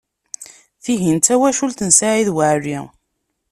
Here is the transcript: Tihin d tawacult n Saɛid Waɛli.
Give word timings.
Tihin 0.83 1.17
d 1.19 1.23
tawacult 1.25 1.79
n 1.83 1.91
Saɛid 1.97 2.29
Waɛli. 2.35 2.79